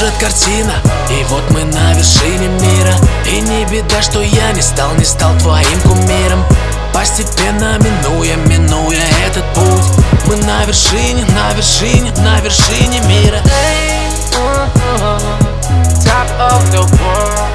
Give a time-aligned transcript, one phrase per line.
[0.00, 0.72] Сюжет картина,
[1.10, 2.94] и вот мы на вершине мира.
[3.26, 6.42] И не беда, что я не стал, не стал твоим кумиром.
[6.94, 9.84] Постепенно минуя, минуя этот путь.
[10.26, 13.42] Мы на вершине, на вершине, на вершине мира.
[16.02, 17.50] Top of the world.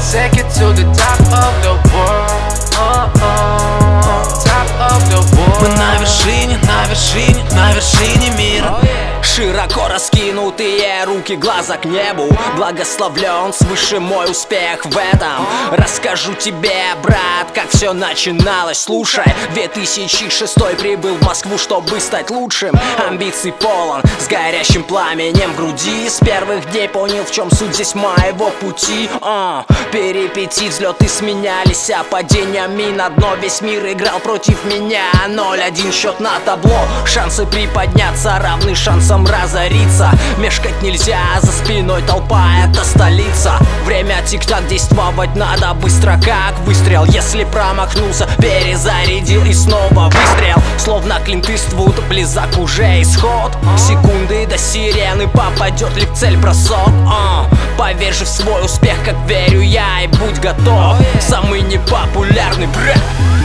[0.00, 2.32] Take it to the top of the world.
[2.72, 5.60] Top of the world.
[5.60, 8.78] Мы на вершине, на вершине, на вершине мира.
[9.22, 9.88] Широко
[10.34, 12.28] раскинутые руки, глаза к небу.
[12.56, 15.46] Благословлен свыше мой успех в этом.
[15.72, 18.78] Расскажу тебе, брат, как все начиналось.
[18.78, 22.74] Слушай, 2006 прибыл в Москву, чтобы стать лучшим.
[23.06, 26.08] Амбиций полон, с горящим пламенем в груди.
[26.08, 29.08] С первых дней понял, в чем суть здесь моего пути.
[29.20, 35.04] Uh, Перипетий, взлеты сменялись, а падениями на дно Весь мир играл против меня.
[35.28, 42.84] 0-1 счет на табло Шансы приподняться равны шансам разориться Мешкать нельзя, за спиной толпа, это
[42.84, 43.58] столица.
[43.84, 47.04] Время тик-так, действовать надо быстро, как выстрел.
[47.04, 50.56] Если промахнулся, перезарядил и снова выстрел.
[50.78, 53.52] Словно Клинт Иствуд, близок уже исход.
[53.78, 56.90] Секунды до сирены, попадет ли в цель бросок?
[57.06, 57.46] А,
[57.78, 60.96] в свой успех, как верю я, и будь готов.
[61.20, 63.00] Самый непопулярный брэд,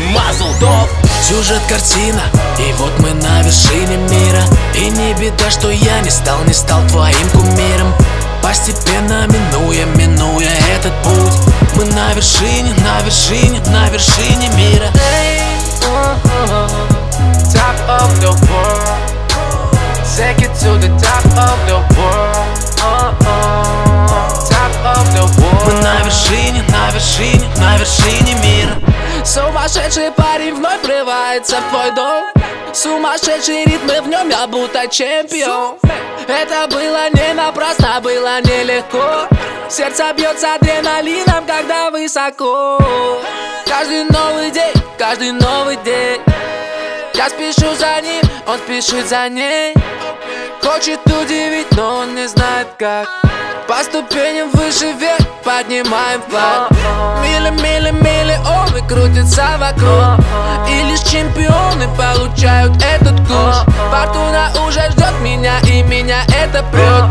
[0.09, 0.89] Мазлтов
[1.21, 2.21] Сюжет картина,
[2.57, 4.41] и вот мы на вершине мира.
[4.73, 7.93] И не беда, что я не стал, не стал твоим кумиром.
[8.41, 14.87] Постепенно минуя, минуя этот путь Мы на вершине, на вершине, на вершине мира.
[25.65, 28.48] Мы на вершине, на вершине, на вершине мира
[29.29, 32.23] Сумасшедший парень вновь врывается в твой дом.
[32.73, 35.77] Сумасшедшие ритмы в нем, я будто чемпион.
[36.27, 39.27] Это было не напрасно, было нелегко.
[39.69, 42.79] Сердце бьется адреналином, когда высоко.
[43.67, 46.19] Каждый новый день, каждый новый день.
[47.13, 49.75] Я спешу за ним, он спешит за ней.
[50.63, 53.07] Хочет удивить, но он не знает как.
[53.67, 56.71] По ступеням выше вверх поднимаем флаг.
[57.21, 57.38] Мили,
[59.29, 60.19] крутятся вокруг
[60.67, 63.55] И лишь чемпионы получают этот куш
[63.91, 67.05] Фортуна уже ждет меня и меня это прет.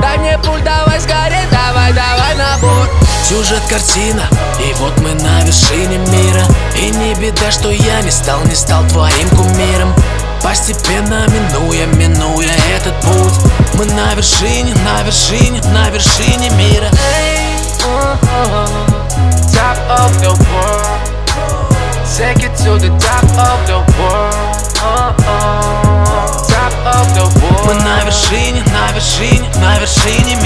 [0.00, 2.90] Дай мне пуль, давай скорее, давай, давай на борт
[3.28, 4.22] Сюжет картина,
[4.58, 6.44] и вот мы на вершине мира.
[6.74, 9.94] И не беда, что я не стал, не стал твоим кумиром.
[10.42, 16.90] Постепенно минуя, минуя этот путь Мы на вершине, на вершине, на вершине мира.
[17.78, 18.89] Top
[29.90, 30.39] вершине,